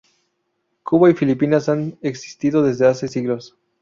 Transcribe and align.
Cuba 0.83 1.11
y 1.11 1.13
Filipinas 1.13 1.69
han 1.69 1.95
existido 2.01 2.63
desde 2.63 2.87
hace 2.87 3.07
siglos. 3.07 3.55